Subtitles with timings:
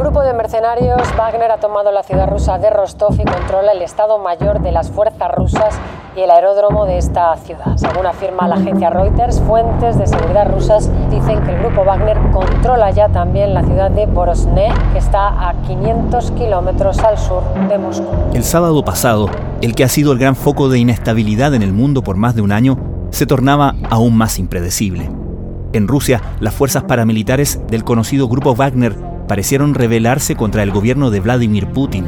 [0.00, 4.18] grupo de mercenarios Wagner ha tomado la ciudad rusa de Rostov y controla el Estado
[4.18, 5.78] Mayor de las fuerzas rusas
[6.16, 7.76] y el aeródromo de esta ciudad.
[7.76, 12.90] Según afirma la agencia Reuters, fuentes de seguridad rusas dicen que el grupo Wagner controla
[12.92, 18.08] ya también la ciudad de Borosne, que está a 500 kilómetros al sur de Moscú.
[18.32, 19.28] El sábado pasado,
[19.60, 22.40] el que ha sido el gran foco de inestabilidad en el mundo por más de
[22.40, 22.78] un año,
[23.10, 25.10] se tornaba aún más impredecible.
[25.74, 31.20] En Rusia, las fuerzas paramilitares del conocido grupo Wagner parecieron rebelarse contra el gobierno de
[31.20, 32.04] Vladimir Putin.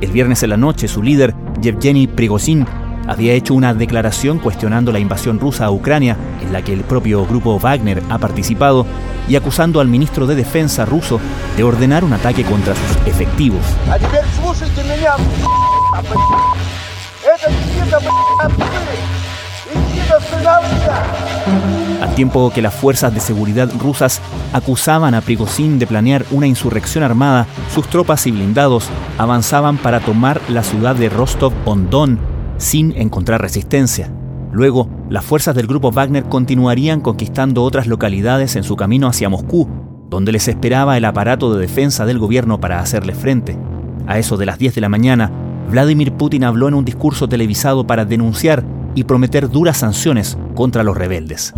[0.00, 2.66] El viernes en la noche, su líder, Yevgeny Prigozhin,
[3.06, 7.26] había hecho una declaración cuestionando la invasión rusa a Ucrania, en la que el propio
[7.26, 8.86] grupo Wagner ha participado,
[9.28, 11.20] y acusando al ministro de Defensa ruso
[11.54, 13.60] de ordenar un ataque contra sus efectivos.
[22.00, 24.20] Al tiempo que las fuerzas de seguridad rusas
[24.52, 30.40] acusaban a Prigozhin de planear una insurrección armada, sus tropas y blindados avanzaban para tomar
[30.48, 32.18] la ciudad de Rostov-on-Don
[32.58, 34.10] sin encontrar resistencia.
[34.52, 39.68] Luego, las fuerzas del grupo Wagner continuarían conquistando otras localidades en su camino hacia Moscú,
[40.08, 43.58] donde les esperaba el aparato de defensa del gobierno para hacerle frente.
[44.06, 45.32] A eso de las 10 de la mañana,
[45.70, 50.96] Vladimir Putin habló en un discurso televisado para denunciar y prometer duras sanciones contra los
[50.96, 51.54] rebeldes.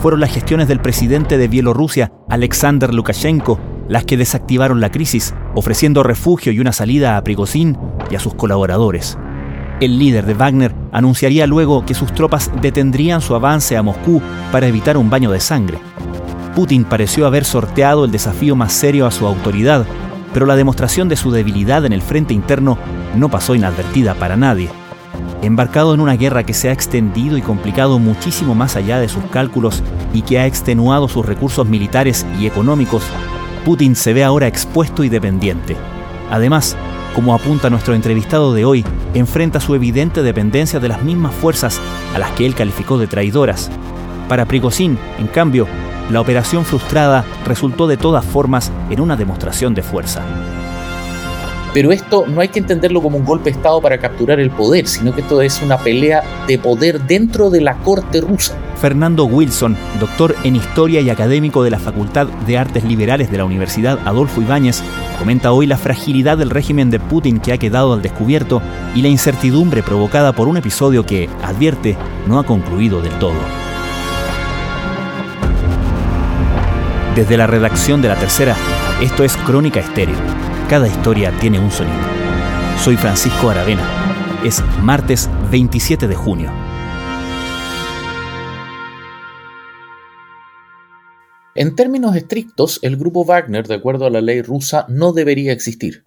[0.00, 3.58] Fueron las gestiones del presidente de Bielorrusia, Alexander Lukashenko,
[3.88, 7.78] las que desactivaron la crisis, ofreciendo refugio y una salida a Prigozhin
[8.10, 9.18] y a sus colaboradores.
[9.80, 14.66] El líder de Wagner anunciaría luego que sus tropas detendrían su avance a Moscú para
[14.66, 15.78] evitar un baño de sangre.
[16.54, 19.86] Putin pareció haber sorteado el desafío más serio a su autoridad,
[20.32, 22.78] pero la demostración de su debilidad en el frente interno
[23.16, 24.70] no pasó inadvertida para nadie.
[25.42, 29.24] Embarcado en una guerra que se ha extendido y complicado muchísimo más allá de sus
[29.24, 29.82] cálculos
[30.14, 33.02] y que ha extenuado sus recursos militares y económicos,
[33.64, 35.76] Putin se ve ahora expuesto y dependiente.
[36.30, 36.76] Además,
[37.14, 38.84] como apunta nuestro entrevistado de hoy,
[39.14, 41.80] enfrenta su evidente dependencia de las mismas fuerzas
[42.14, 43.70] a las que él calificó de traidoras.
[44.32, 45.66] Para Prigozhin, en cambio,
[46.08, 50.22] la operación frustrada resultó de todas formas en una demostración de fuerza.
[51.74, 54.88] Pero esto no hay que entenderlo como un golpe de Estado para capturar el poder,
[54.88, 58.56] sino que esto es una pelea de poder dentro de la corte rusa.
[58.80, 63.44] Fernando Wilson, doctor en Historia y académico de la Facultad de Artes Liberales de la
[63.44, 64.82] Universidad Adolfo Ibáñez,
[65.18, 68.62] comenta hoy la fragilidad del régimen de Putin que ha quedado al descubierto
[68.94, 73.36] y la incertidumbre provocada por un episodio que, advierte, no ha concluido del todo.
[77.14, 78.56] Desde la redacción de la tercera,
[79.02, 80.42] esto es Crónica Estéreo
[80.72, 81.98] cada historia tiene un sonido.
[82.82, 84.40] Soy Francisco Aravena.
[84.42, 86.50] Es martes 27 de junio.
[91.54, 96.02] En términos estrictos, el grupo Wagner, de acuerdo a la ley rusa, no debería existir.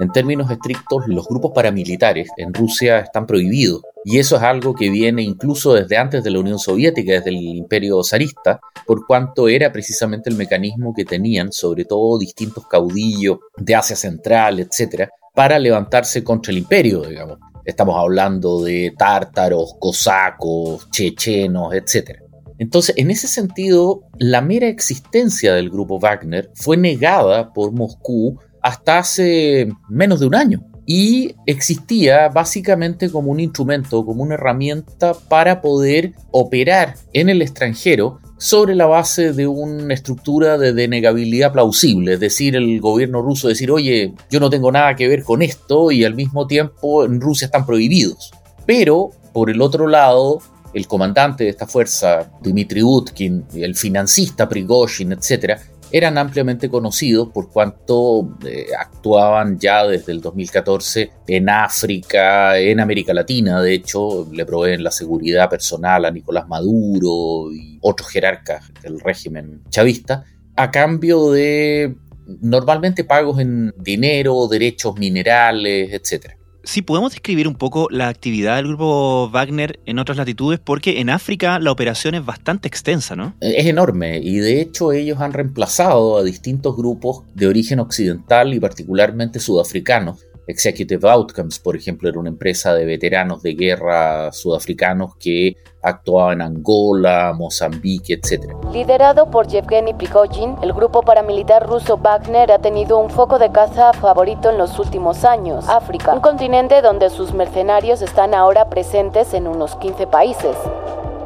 [0.00, 3.82] En términos estrictos, los grupos paramilitares en Rusia están prohibidos.
[4.04, 7.36] Y eso es algo que viene incluso desde antes de la Unión Soviética, desde el
[7.36, 13.74] imperio zarista, por cuanto era precisamente el mecanismo que tenían, sobre todo distintos caudillos de
[13.74, 17.38] Asia Central, etcétera, para levantarse contra el imperio, digamos.
[17.64, 22.20] Estamos hablando de tártaros, cosacos, chechenos, etcétera.
[22.58, 28.38] Entonces, en ese sentido, la mera existencia del grupo Wagner fue negada por Moscú
[28.68, 35.14] hasta hace menos de un año y existía básicamente como un instrumento, como una herramienta
[35.14, 42.14] para poder operar en el extranjero sobre la base de una estructura de denegabilidad plausible,
[42.14, 45.90] es decir, el gobierno ruso decir, oye, yo no tengo nada que ver con esto
[45.90, 48.30] y al mismo tiempo en Rusia están prohibidos.
[48.64, 50.40] Pero, por el otro lado,
[50.72, 55.58] el comandante de esta fuerza, Dmitry Utkin, el financista Prigozhin, etc.,
[55.90, 63.14] eran ampliamente conocidos por cuanto eh, actuaban ya desde el 2014 en África, en América
[63.14, 69.00] Latina, de hecho le proveen la seguridad personal a Nicolás Maduro y otros jerarcas del
[69.00, 70.24] régimen chavista,
[70.56, 71.94] a cambio de
[72.40, 76.37] normalmente pagos en dinero, derechos minerales, etc
[76.68, 81.08] si podemos describir un poco la actividad del grupo Wagner en otras latitudes, porque en
[81.08, 83.34] África la operación es bastante extensa, ¿no?
[83.40, 88.60] Es enorme y de hecho ellos han reemplazado a distintos grupos de origen occidental y
[88.60, 95.56] particularmente sudafricanos Executive Outcomes, por ejemplo, era una empresa de veteranos de guerra sudafricanos que
[95.82, 98.54] actuaba en Angola, Mozambique, etc.
[98.72, 103.92] Liderado por Yevgeny Prigozhin, el grupo paramilitar ruso Wagner ha tenido un foco de caza
[103.92, 109.46] favorito en los últimos años, África, un continente donde sus mercenarios están ahora presentes en
[109.46, 110.56] unos 15 países.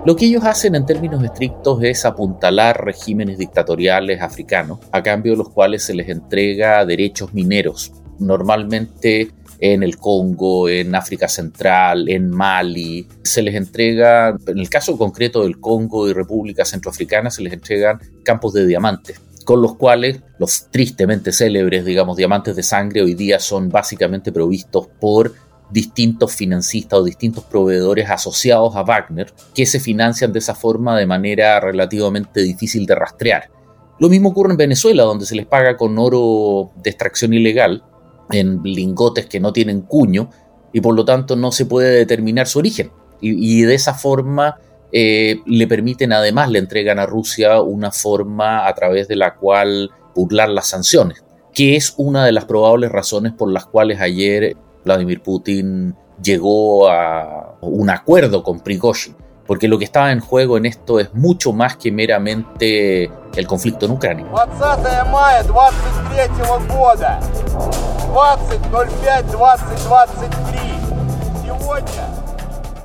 [0.05, 5.39] Lo que ellos hacen en términos estrictos es apuntalar regímenes dictatoriales africanos, a cambio de
[5.39, 12.31] los cuales se les entrega derechos mineros, normalmente en el Congo, en África Central, en
[12.31, 13.07] Mali.
[13.23, 18.01] Se les entrega, en el caso concreto del Congo y República Centroafricana, se les entregan
[18.25, 23.41] campos de diamantes con los cuales los tristemente célebres, digamos, diamantes de sangre hoy día
[23.41, 25.35] son básicamente provistos por
[25.71, 31.07] distintos financistas o distintos proveedores asociados a Wagner que se financian de esa forma de
[31.07, 33.51] manera relativamente difícil de rastrear.
[33.99, 37.85] Lo mismo ocurre en Venezuela, donde se les paga con oro de extracción ilegal
[38.33, 40.31] en lingotes que no tienen cuño
[40.73, 42.91] y por lo tanto no se puede determinar su origen.
[43.21, 44.57] Y, de esa forma
[44.91, 49.91] eh, le permiten además, le entregan a Rusia una forma a través de la cual
[50.15, 51.23] burlar las sanciones,
[51.55, 57.57] que es una de las probables razones por las cuales ayer Vladimir Putin llegó a
[57.61, 59.15] un acuerdo con Prigozhin,
[59.47, 63.87] porque lo que estaba en juego en esto es mucho más que meramente el conflicto
[63.87, 64.27] en Ucrania.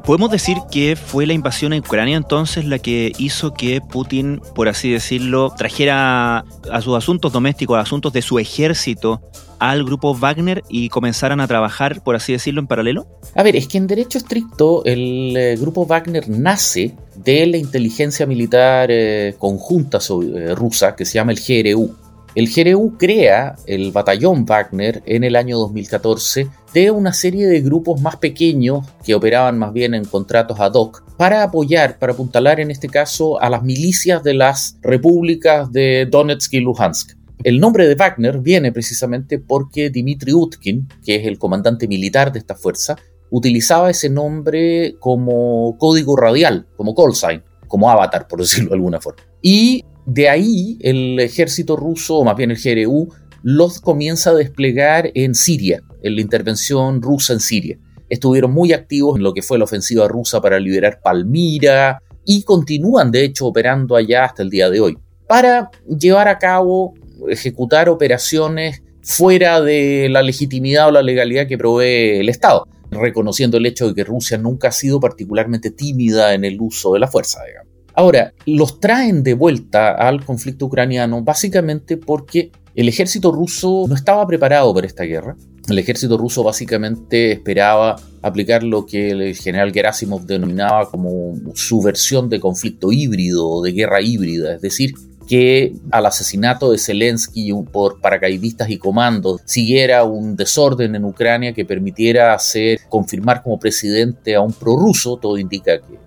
[0.05, 4.69] ¿Podemos decir que fue la invasión en Ucrania entonces la que hizo que Putin, por
[4.69, 9.21] así decirlo, trajera a sus asuntos domésticos, a asuntos de su ejército,
[9.59, 13.05] al grupo Wagner y comenzaran a trabajar, por así decirlo, en paralelo?
[13.35, 18.25] A ver, es que en derecho estricto el eh, grupo Wagner nace de la inteligencia
[18.25, 22.06] militar eh, conjunta eh, rusa que se llama el GRU.
[22.35, 28.01] El GRU crea el batallón Wagner en el año 2014 de una serie de grupos
[28.01, 32.69] más pequeños que operaban más bien en contratos ad hoc para apoyar, para apuntalar en
[32.69, 37.17] este caso a las milicias de las repúblicas de Donetsk y Luhansk.
[37.43, 42.39] El nombre de Wagner viene precisamente porque Dmitry Utkin, que es el comandante militar de
[42.39, 42.97] esta fuerza,
[43.29, 48.99] utilizaba ese nombre como código radial, como call sign, como avatar, por decirlo de alguna
[48.99, 49.23] forma.
[49.41, 53.09] Y de ahí el ejército ruso, o más bien el GRU,
[53.43, 57.77] los comienza a desplegar en Siria, en la intervención rusa en Siria.
[58.09, 63.11] Estuvieron muy activos en lo que fue la ofensiva rusa para liberar Palmira y continúan
[63.11, 66.93] de hecho operando allá hasta el día de hoy, para llevar a cabo,
[67.27, 73.65] ejecutar operaciones fuera de la legitimidad o la legalidad que provee el Estado, reconociendo el
[73.65, 77.41] hecho de que Rusia nunca ha sido particularmente tímida en el uso de la fuerza,
[77.45, 77.76] digamos.
[77.97, 84.27] Ahora, los traen de vuelta al conflicto ucraniano básicamente porque el ejército ruso no estaba
[84.27, 85.35] preparado para esta guerra.
[85.67, 92.29] El ejército ruso básicamente esperaba aplicar lo que el general Gerasimov denominaba como su versión
[92.29, 94.93] de conflicto híbrido o de guerra híbrida, es decir,
[95.27, 101.65] que al asesinato de Zelensky por paracaidistas y comandos siguiera un desorden en Ucrania que
[101.65, 105.97] permitiera hacer confirmar como presidente a un prorruso, todo indica que eh,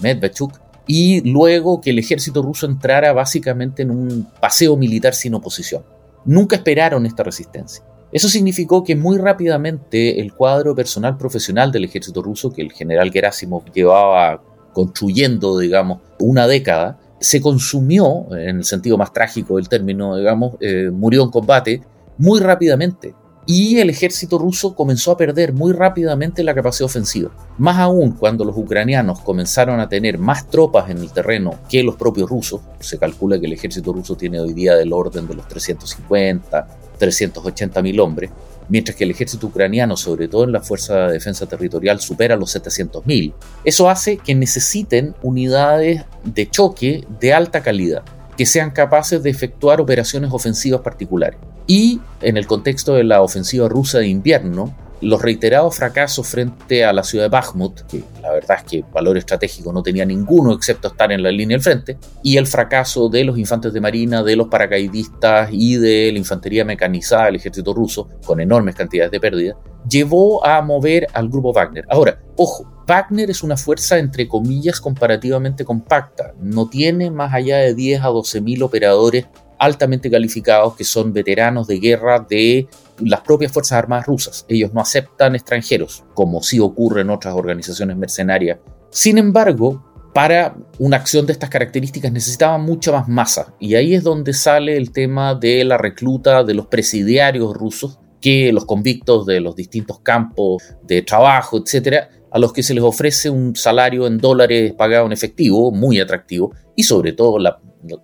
[0.00, 5.82] Medvedchuk, y luego que el ejército ruso entrara básicamente en un paseo militar sin oposición.
[6.24, 7.84] Nunca esperaron esta resistencia.
[8.12, 13.10] Eso significó que muy rápidamente el cuadro personal profesional del ejército ruso, que el general
[13.10, 14.40] Gerasimov llevaba
[14.72, 20.90] construyendo, digamos, una década, se consumió, en el sentido más trágico del término, digamos, eh,
[20.92, 21.82] murió en combate
[22.18, 23.14] muy rápidamente
[23.46, 27.30] y el ejército ruso comenzó a perder muy rápidamente la capacidad ofensiva.
[27.58, 31.96] Más aún cuando los ucranianos comenzaron a tener más tropas en el terreno que los
[31.96, 35.46] propios rusos, se calcula que el ejército ruso tiene hoy día del orden de los
[35.48, 36.66] 350,
[36.98, 38.30] 380 mil hombres,
[38.68, 42.50] mientras que el ejército ucraniano, sobre todo en la Fuerza de Defensa Territorial, supera los
[42.50, 43.34] 700 mil.
[43.64, 48.02] Eso hace que necesiten unidades de choque de alta calidad
[48.36, 51.38] que sean capaces de efectuar operaciones ofensivas particulares.
[51.66, 56.92] Y en el contexto de la ofensiva rusa de invierno, los reiterados fracasos frente a
[56.92, 60.88] la ciudad de Bakhmut, que la verdad es que valor estratégico no tenía ninguno excepto
[60.88, 64.36] estar en la línea del frente, y el fracaso de los infantes de marina, de
[64.36, 69.56] los paracaidistas y de la infantería mecanizada del ejército ruso, con enormes cantidades de pérdidas,
[69.88, 71.84] llevó a mover al grupo Wagner.
[71.90, 77.74] Ahora, ojo, Wagner es una fuerza entre comillas comparativamente compacta, no tiene más allá de
[77.74, 79.26] 10 a 12 mil operadores
[79.64, 82.68] altamente calificados que son veteranos de guerra de
[83.00, 84.46] las propias Fuerzas Armadas rusas.
[84.48, 88.58] Ellos no aceptan extranjeros, como sí ocurre en otras organizaciones mercenarias.
[88.90, 93.52] Sin embargo, para una acción de estas características necesitaban mucha más masa.
[93.58, 98.52] Y ahí es donde sale el tema de la recluta de los presidiarios rusos, que
[98.52, 103.28] los convictos de los distintos campos de trabajo, etcétera, a los que se les ofrece
[103.28, 107.38] un salario en dólares pagado en efectivo, muy atractivo, y sobre todo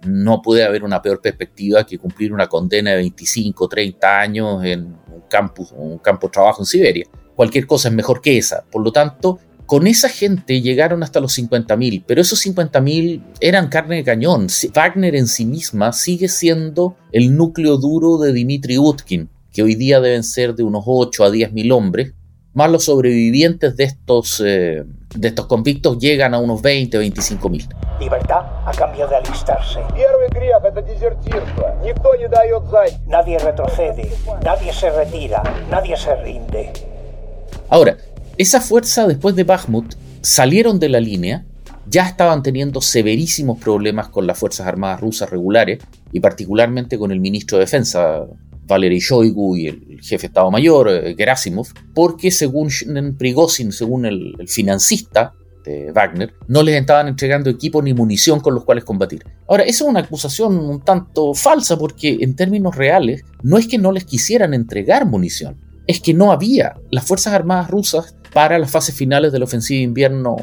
[0.06, 4.86] no puede haber una peor perspectiva que cumplir una condena de 25, 30 años en
[4.86, 7.06] un, campus, un campo de trabajo en Siberia.
[7.34, 8.64] Cualquier cosa es mejor que esa.
[8.70, 9.38] Por lo tanto,
[9.70, 14.48] Con esa gente llegaron hasta los 50.000, pero esos 50.000 eran carne de cañón.
[14.74, 20.00] Wagner en sí misma sigue siendo el núcleo duro de Dmitry Utkin, que hoy día
[20.00, 22.14] deben ser de unos 8 a 10 mil hombres,
[22.54, 27.48] más los sobrevivientes de estos, eh, de estos convictos llegan a unos 20 o 25
[27.48, 27.68] mil.
[28.00, 29.80] Libertad a cambio de alistarse.
[33.06, 34.10] Nadie retrocede,
[34.44, 36.72] nadie se retira, nadie se rinde.
[37.68, 37.96] Ahora,
[38.36, 41.44] esa fuerza después de Bakhmut salieron de la línea,
[41.86, 47.20] ya estaban teniendo severísimos problemas con las Fuerzas Armadas rusas regulares y particularmente con el
[47.20, 48.26] ministro de Defensa,
[48.70, 52.70] Valery Shoigu y el jefe de Estado Mayor, eh, Gerasimov, porque según
[53.18, 55.34] Prigozhin, según el, financista
[55.64, 59.24] de Wagner, no les estaban entregando equipo ni munición con los cuales combatir.
[59.46, 63.76] Ahora, esa es una acusación un tanto falsa porque en términos reales no es que
[63.76, 66.76] no les quisieran entregar munición, es que no había.
[66.90, 70.36] Las Fuerzas Armadas rusas para las fases finales de la ofensiva de invierno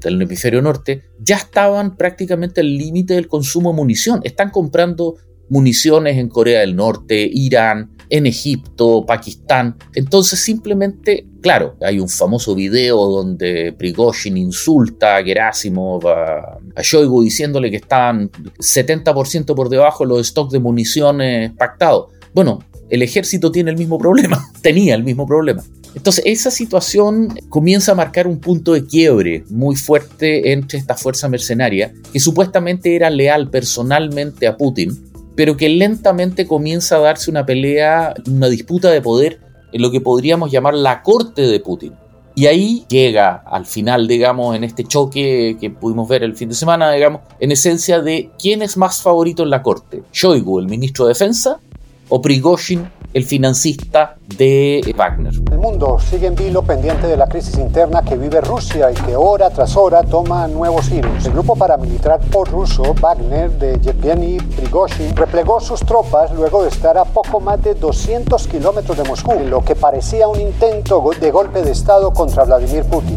[0.00, 4.20] del hemisferio norte ya estaban prácticamente al límite del consumo de munición.
[4.24, 5.16] Están comprando
[5.48, 9.76] municiones en Corea del Norte, Irán, en Egipto, Pakistán.
[9.94, 17.22] Entonces simplemente, claro, hay un famoso video donde Prigozhin insulta a Gerasimov, a, a Shoigu,
[17.22, 22.06] diciéndole que estaban 70% por debajo de los stocks de municiones pactados.
[22.32, 25.62] Bueno, el ejército tiene el mismo problema, tenía el mismo problema.
[25.94, 31.28] Entonces esa situación comienza a marcar un punto de quiebre muy fuerte entre esta fuerza
[31.28, 35.07] mercenaria que supuestamente era leal personalmente a Putin
[35.38, 39.38] pero que lentamente comienza a darse una pelea, una disputa de poder
[39.70, 41.92] en lo que podríamos llamar la corte de Putin.
[42.34, 46.56] Y ahí llega al final, digamos, en este choque que pudimos ver el fin de
[46.56, 51.04] semana, digamos, en esencia de quién es más favorito en la corte, Shoigu, el ministro
[51.06, 51.60] de Defensa,
[52.08, 55.32] o Prigozhin, el financista de Wagner.
[55.50, 59.16] El mundo sigue en vilo pendiente de la crisis interna que vive Rusia y que
[59.16, 61.24] hora tras hora toma nuevos giros.
[61.24, 67.04] El grupo paramilitar ruso Wagner de Yevgeny Prigozhin replegó sus tropas luego de estar a
[67.04, 71.72] poco más de 200 kilómetros de Moscú, lo que parecía un intento de golpe de
[71.72, 73.16] Estado contra Vladimir Putin.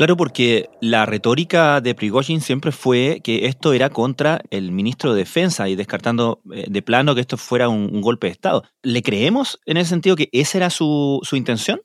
[0.00, 5.18] Claro, porque la retórica de Prigozhin siempre fue que esto era contra el ministro de
[5.18, 8.64] Defensa y descartando eh, de plano que esto fuera un, golpe de Estado.
[8.82, 11.82] ¿Le creemos en ese sentido que esa era su, su intención?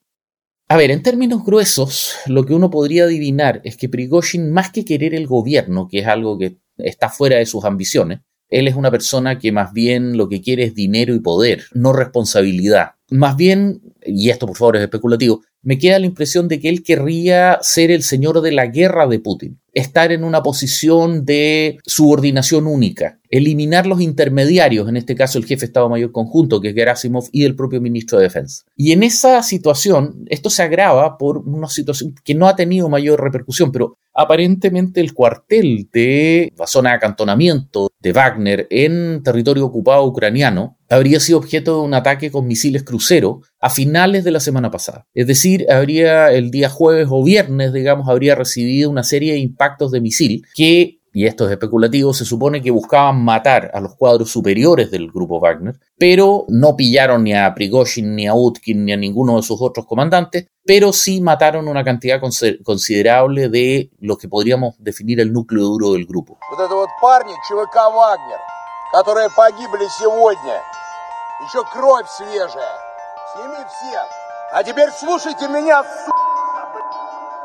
[0.69, 4.85] A ver, en términos gruesos, lo que uno podría adivinar es que Prigozhin, más que
[4.85, 8.91] querer el gobierno, que es algo que está fuera de sus ambiciones, él es una
[8.91, 12.91] persona que más bien lo que quiere es dinero y poder, no responsabilidad.
[13.09, 16.83] Más bien, y esto por favor es especulativo, me queda la impresión de que él
[16.83, 22.67] querría ser el señor de la guerra de Putin, estar en una posición de subordinación
[22.67, 26.75] única, eliminar los intermediarios, en este caso el jefe de Estado Mayor Conjunto, que es
[26.75, 28.63] Gerasimov, y el propio ministro de Defensa.
[28.75, 33.21] Y en esa situación, esto se agrava por una situación que no ha tenido mayor
[33.21, 40.05] repercusión, pero aparentemente el cuartel de la zona de acantonamiento de Wagner en territorio ocupado
[40.05, 44.71] ucraniano habría sido objeto de un ataque con misiles crucero a finales de la semana
[44.71, 45.07] pasada.
[45.13, 49.91] Es decir, habría el día jueves o viernes, digamos, habría recibido una serie de impactos
[49.91, 54.29] de misil que y esto es especulativo, se supone que buscaban matar a los cuadros
[54.29, 58.97] superiores del grupo Wagner, pero no pillaron ni a Prigozhin, ni a Utkin, ni a
[58.97, 64.75] ninguno de sus otros comandantes, pero sí mataron una cantidad considerable de lo que podríamos
[64.77, 66.37] definir el núcleo duro del grupo.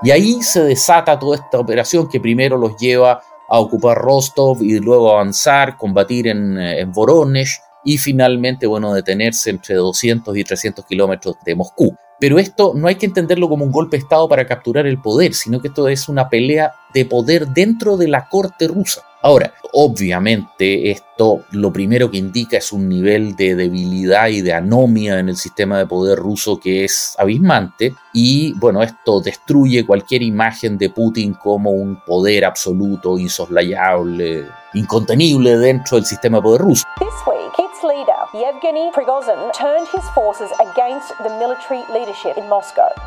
[0.03, 4.79] Y ahí se desata toda esta operación que primero los lleva a ocupar Rostov y
[4.79, 10.85] luego avanzar, combatir en, eh, en Voronezh y finalmente, bueno, detenerse entre 200 y 300
[10.85, 11.97] kilómetros de Moscú.
[12.21, 15.35] Pero esto no hay que entenderlo como un golpe de Estado para capturar el poder,
[15.35, 19.03] sino que esto es una pelea de poder dentro de la corte rusa.
[19.23, 25.19] Ahora, obviamente esto lo primero que indica es un nivel de debilidad y de anomia
[25.19, 30.79] en el sistema de poder ruso que es abismante y bueno, esto destruye cualquier imagen
[30.79, 36.85] de Putin como un poder absoluto, insoslayable, incontenible dentro del sistema de poder ruso.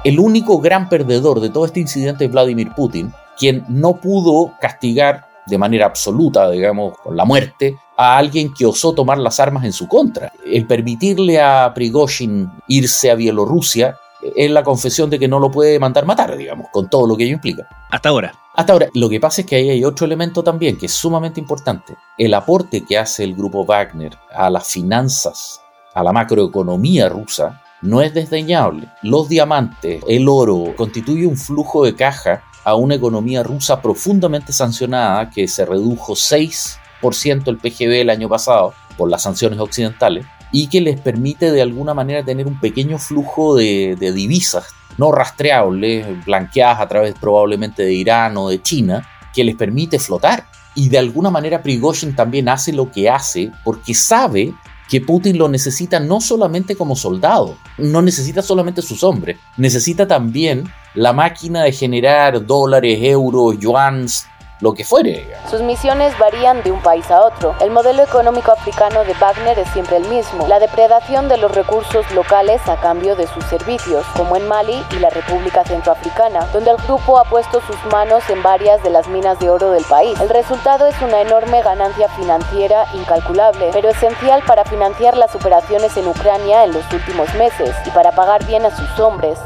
[0.03, 5.32] El único gran perdedor de todo este incidente es Vladimir Putin, quien no pudo castigar
[5.45, 9.73] de manera absoluta, digamos, con la muerte, a alguien que osó tomar las armas en
[9.73, 10.31] su contra.
[10.45, 13.97] El permitirle a Prigozhin irse a Bielorrusia
[14.35, 17.25] es la confesión de que no lo puede mandar matar, digamos, con todo lo que
[17.25, 17.67] ello implica.
[17.91, 18.33] Hasta ahora.
[18.55, 21.39] Hasta ahora, lo que pasa es que ahí hay otro elemento también que es sumamente
[21.39, 21.95] importante.
[22.17, 25.59] El aporte que hace el grupo Wagner a las finanzas,
[25.93, 28.87] a la macroeconomía rusa, no es desdeñable.
[29.01, 35.29] Los diamantes, el oro, constituye un flujo de caja a una economía rusa profundamente sancionada
[35.29, 40.79] que se redujo 6% el PGB el año pasado por las sanciones occidentales y que
[40.79, 44.67] les permite de alguna manera tener un pequeño flujo de, divisas
[44.97, 50.45] no rastreables, blanqueadas a través probablemente de Irán o de China, que les permite flotar.
[50.75, 54.53] Y de alguna manera Prigozhin también hace lo que hace porque sabe
[54.89, 60.65] que Putin lo necesita no solamente como soldado, no necesita solamente sus hombres, necesita también
[60.93, 64.27] la máquina de generar dólares, euros, yuans,
[64.63, 65.29] lo que fuere.
[65.51, 67.53] Sus misiones varían de un país a otro.
[67.59, 72.09] El modelo económico africano de Wagner es siempre el mismo, la depredación de los recursos
[72.13, 76.77] locales a cambio de sus servicios, como en Mali y la República Centroafricana, donde el
[76.77, 80.17] grupo ha puesto sus manos en varias de las minas de oro del país.
[80.21, 86.07] El resultado es una enorme ganancia financiera incalculable, pero esencial para financiar las operaciones en
[86.07, 89.37] Ucrania en los últimos meses y para pagar bien a sus hombres,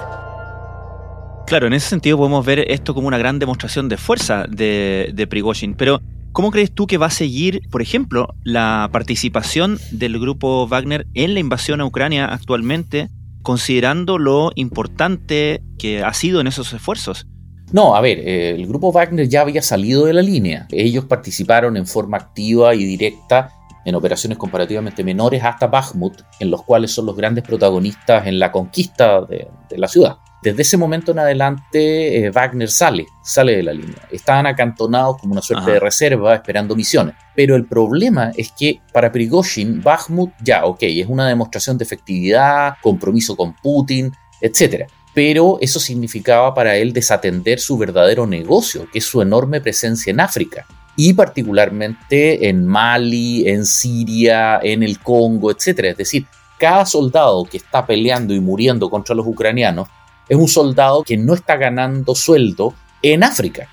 [1.47, 5.27] Claro, en ese sentido podemos ver esto como una gran demostración de fuerza de, de
[5.27, 6.01] Prigozhin, pero
[6.33, 11.33] ¿cómo crees tú que va a seguir, por ejemplo, la participación del grupo Wagner en
[11.33, 13.07] la invasión a Ucrania actualmente,
[13.43, 17.27] considerando lo importante que ha sido en esos esfuerzos?
[17.71, 20.67] No, a ver, eh, el grupo Wagner ya había salido de la línea.
[20.69, 23.53] Ellos participaron en forma activa y directa
[23.85, 28.51] en operaciones comparativamente menores hasta Bakhmut, en los cuales son los grandes protagonistas en la
[28.51, 30.17] conquista de la ciudad.
[30.41, 34.07] Desde ese momento en adelante, eh, Wagner sale, sale de la línea.
[34.11, 37.15] Estaban acantonados como una suerte de reserva esperando misiones.
[37.35, 42.75] Pero el problema es que para Prigozhin, Bakhmut ya, ok, es una demostración de efectividad,
[42.81, 44.87] compromiso con Putin, etc.
[45.13, 50.19] Pero eso significaba para él desatender su verdadero negocio, que es su enorme presencia en
[50.19, 55.85] África y particularmente en Mali, en Siria, en el Congo, etc.
[55.85, 56.25] Es decir,
[56.57, 59.87] cada soldado que está peleando y muriendo contra los ucranianos
[60.29, 63.67] es un soldado que no está ganando sueldo en África.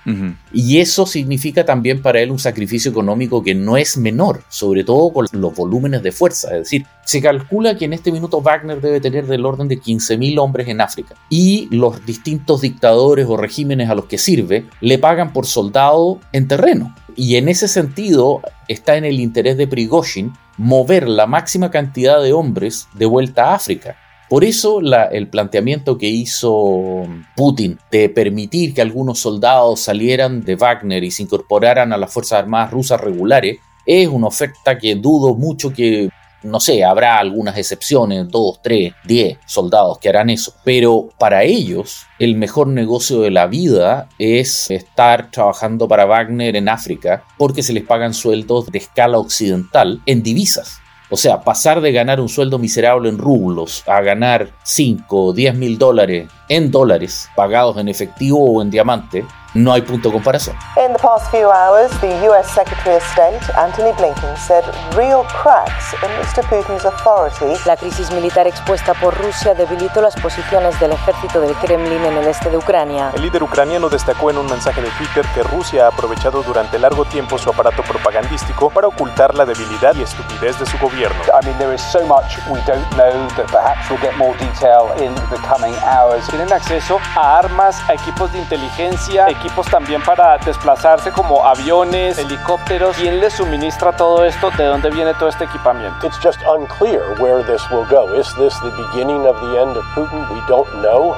[0.52, 5.12] Y eso significa también para él un sacrificio económico que no es menor, sobre todo
[5.12, 6.48] con los volúmenes de fuerza.
[6.52, 10.38] Es decir, se calcula que en este minuto Wagner debe tener del orden de 15.000
[10.38, 11.14] hombres en África.
[11.30, 16.46] Y los distintos dictadores o regímenes a los que sirve le pagan por soldado en
[16.46, 16.94] terreno.
[17.16, 22.32] Y en ese sentido está en el interés de Prigozhin mover la máxima cantidad de
[22.32, 23.96] hombres de vuelta a África
[24.34, 31.04] por eso el planteamiento que hizo Putin de permitir que algunos soldados salieran de Wagner
[31.04, 35.72] y se incorporaran a las Fuerzas Armadas rusas regulares es una oferta que dudo mucho
[35.72, 36.08] que
[36.42, 42.04] no sé, habrá algunas excepciones, dos, tres, diez soldados que harán eso, pero para ellos
[42.18, 47.72] el mejor negocio de la vida es estar trabajando para Wagner en África porque se
[47.72, 50.80] les pagan sueldos de escala occidental en divisas.
[51.10, 55.54] O sea, pasar de ganar un sueldo miserable en rublos a ganar 5 o 10
[55.54, 60.56] mil dólares en dólares pagados en efectivo o en diamante, no hay punto de comparación.
[60.76, 64.64] In the past few hours, the US Secretary of State, Antony Blinken, said
[64.96, 66.42] real cracks in Mr.
[66.48, 67.56] Putin's authority.
[67.64, 72.26] La crisis militar expuesta por Rusia debilitó las posiciones del ejército del Kremlin en el
[72.26, 73.12] este de Ucrania.
[73.14, 77.04] El líder ucraniano destacó en un mensaje de Twitter que Rusia ha aprovechado durante largo
[77.04, 81.16] tiempo su aparato propagandístico para ocultar la debilidad y estupidez de su gobierno.
[81.28, 84.90] I mean, there is so much we don't know that perhaps we'll get more detail
[85.00, 86.26] in the coming hours.
[86.28, 92.96] Tienen acceso a armas, a equipos de inteligencia, equipos también para desplazarse como aviones, helicópteros.
[92.96, 94.50] ¿Quién les suministra todo esto?
[94.56, 96.06] ¿De dónde viene todo este equipamiento?
[96.06, 98.14] It's just unclear where this will go.
[98.18, 100.20] Is this the beginning of the end of Putin?
[100.30, 101.14] We don't know.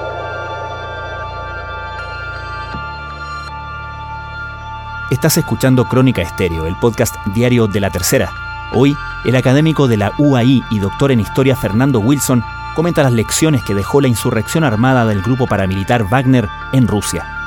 [5.11, 8.33] Estás escuchando Crónica Estéreo, el podcast diario de la tercera.
[8.73, 12.43] Hoy, el académico de la UAI y doctor en historia Fernando Wilson
[12.75, 17.46] comenta las lecciones que dejó la insurrección armada del grupo paramilitar Wagner en Rusia.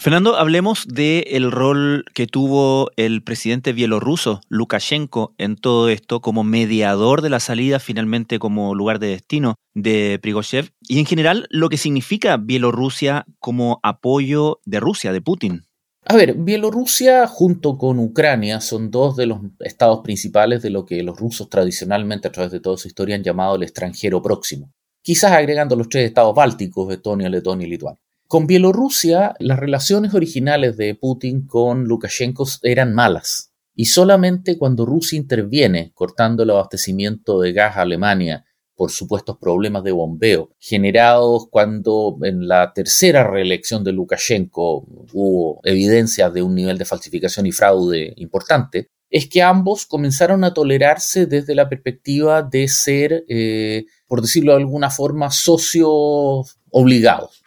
[0.00, 7.20] Fernando, hablemos del rol que tuvo el presidente bielorruso Lukashenko en todo esto como mediador
[7.20, 11.78] de la salida finalmente como lugar de destino de Prigozhin y en general lo que
[11.78, 15.64] significa Bielorrusia como apoyo de Rusia, de Putin.
[16.04, 21.02] A ver, Bielorrusia junto con Ucrania son dos de los estados principales de lo que
[21.02, 24.70] los rusos tradicionalmente a través de toda su historia han llamado el extranjero próximo,
[25.02, 28.00] quizás agregando los tres estados bálticos, Estonia, Letonia y Lituania.
[28.28, 33.54] Con Bielorrusia, las relaciones originales de Putin con Lukashenko eran malas.
[33.74, 39.82] Y solamente cuando Rusia interviene cortando el abastecimiento de gas a Alemania por supuestos problemas
[39.82, 46.76] de bombeo generados cuando en la tercera reelección de Lukashenko hubo evidencias de un nivel
[46.76, 52.68] de falsificación y fraude importante, es que ambos comenzaron a tolerarse desde la perspectiva de
[52.68, 57.42] ser, eh, por decirlo de alguna forma, socios obligados.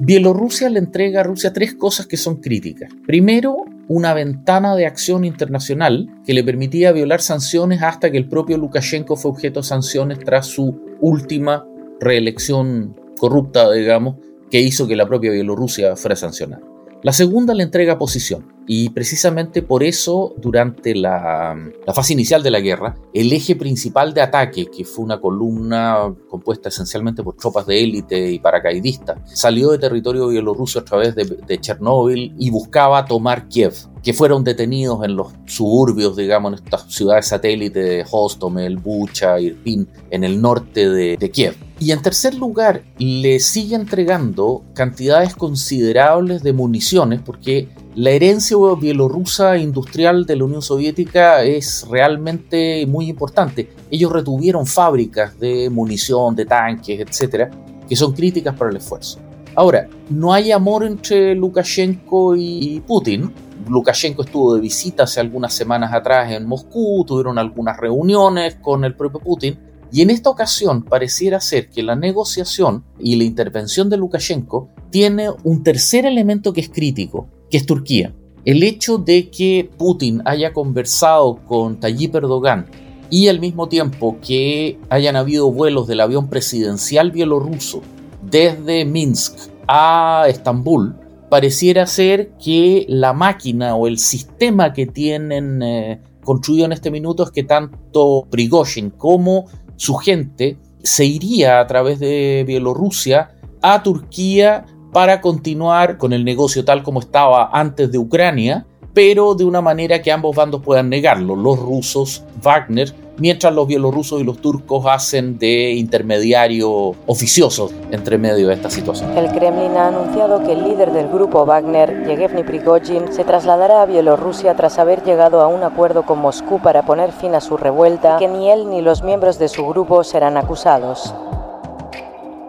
[0.00, 2.90] Bielorrusia le entrega a Rusia tres cosas que son críticas.
[3.06, 8.58] Primero, una ventana de acción internacional que le permitía violar sanciones hasta que el propio
[8.58, 11.66] Lukashenko fue objeto de sanciones tras su última
[12.00, 14.16] reelección corrupta, digamos,
[14.50, 16.62] que hizo que la propia Bielorrusia fuera sancionada.
[17.02, 21.56] La segunda le entrega posición y precisamente por eso durante la,
[21.94, 26.68] fase inicial de la guerra, el eje principal de ataque, que fue una columna compuesta
[26.68, 32.34] esencialmente por tropas de élite y paracaidistas, salió de territorio bielorruso a través de, Chernóbil
[32.38, 37.82] y buscaba tomar Kiev, que fueron detenidos en los suburbios, digamos, en estas ciudades satélites
[37.82, 41.56] de Hostomel, Bucha, Irpin, en el norte de Kiev.
[41.80, 47.68] Y en tercer lugar, le sigue entregando cantidades considerables de municiones, porque
[47.98, 53.70] la herencia bielorrusa industrial de la Unión Soviética es realmente muy importante.
[53.90, 57.50] Ellos retuvieron fábricas de munición, de tanques, etcétera,
[57.88, 59.18] que son críticas para el esfuerzo.
[59.56, 63.32] Ahora, no hay amor entre Lukashenko y Putin.
[63.68, 68.94] Lukashenko estuvo de visita hace algunas semanas atrás en Moscú, tuvieron algunas reuniones con el
[68.94, 69.58] propio Putin,
[69.90, 75.30] y en esta ocasión pareciera ser que la negociación y la intervención de Lukashenko tiene
[75.42, 78.14] un tercer elemento que es crítico, que es Turquía.
[78.44, 82.66] El hecho de que Putin haya conversado con Tayyip Erdogan
[83.10, 87.82] y al mismo tiempo que hayan habido vuelos del avión presidencial bielorruso
[88.22, 90.96] desde Minsk a Estambul,
[91.28, 97.22] pareciera ser que la máquina o el sistema que tienen eh, construido en este minuto
[97.22, 103.30] es que tanto Prigozhin como su gente se iría a través de Bielorrusia
[103.62, 109.44] a Turquía para continuar con el negocio tal como estaba antes de Ucrania, pero de
[109.44, 114.38] una manera que ambos bandos puedan negarlo, los rusos, Wagner, mientras los bielorrusos y los
[114.38, 119.16] turcos hacen de intermediario oficiosos entre medio de esta situación.
[119.16, 123.86] El Kremlin ha anunciado que el líder del grupo Wagner, Yevgeny Prigozhin, se trasladará a
[123.86, 128.16] Bielorrusia tras haber llegado a un acuerdo con Moscú para poner fin a su revuelta
[128.18, 131.14] que ni él ni los miembros de su grupo serán acusados.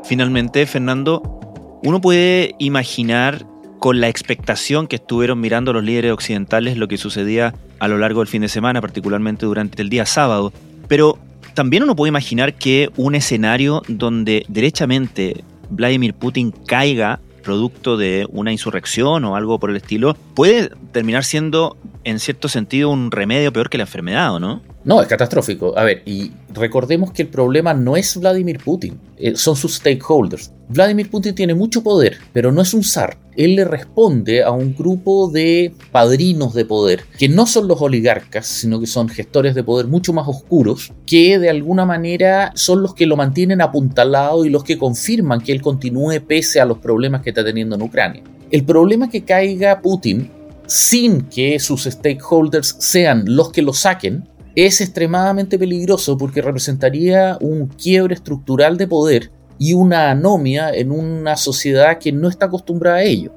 [0.04, 1.38] Finalmente, Fernando,
[1.84, 3.46] uno puede imaginar
[3.80, 8.20] con la expectación que estuvieron mirando los líderes occidentales lo que sucedía a lo largo
[8.20, 10.52] del fin de semana, particularmente durante el día sábado.
[10.88, 11.18] Pero
[11.54, 18.52] también uno puede imaginar que un escenario donde derechamente Vladimir Putin caiga producto de una
[18.52, 23.70] insurrección o algo por el estilo, puede terminar siendo en cierto sentido un remedio peor
[23.70, 24.62] que la enfermedad, ¿o no?
[24.86, 25.78] No, es catastrófico.
[25.78, 30.52] A ver, y recordemos que el problema no es Vladimir Putin, eh, son sus stakeholders.
[30.70, 33.18] Vladimir Putin tiene mucho poder, pero no es un zar.
[33.36, 38.48] Él le responde a un grupo de padrinos de poder, que no son los oligarcas,
[38.48, 42.94] sino que son gestores de poder mucho más oscuros, que de alguna manera son los
[42.94, 47.22] que lo mantienen apuntalado y los que confirman que él continúe pese a los problemas
[47.22, 48.24] que está teniendo en Ucrania.
[48.50, 50.30] El problema que caiga Putin
[50.68, 57.68] sin que sus stakeholders sean los que lo saquen, es extremadamente peligroso porque representaría un
[57.68, 63.04] quiebre estructural de poder y una anomia en una sociedad que no está acostumbrada a
[63.04, 63.34] ello.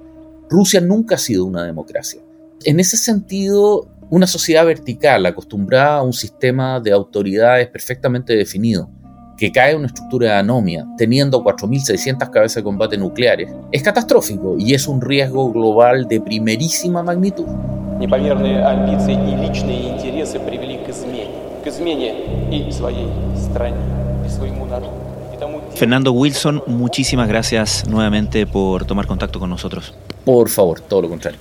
[0.48, 2.20] Rusia nunca ha sido una democracia.
[2.64, 8.88] En ese sentido, una sociedad vertical acostumbrada a un sistema de autoridades perfectamente definido,
[9.36, 14.56] que cae en una estructura de anomia, teniendo 4.600 cabezas de combate nucleares, es catastrófico
[14.58, 17.46] y es un riesgo global de primerísima magnitud.
[25.74, 29.94] Fernando Wilson, muchísimas gracias nuevamente por tomar contacto con nosotros.
[30.24, 31.38] Por favor, todo lo contrario.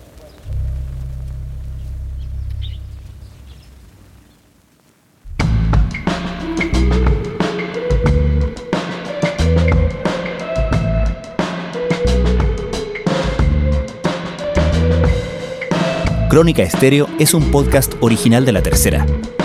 [16.31, 19.05] Crónica Estéreo es un podcast original de La Tercera.